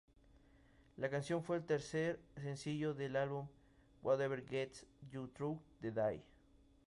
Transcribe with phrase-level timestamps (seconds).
[0.97, 3.47] La canción fue el tercer sencillo del álbum
[4.01, 6.23] "Whatever Gets You Through the Day".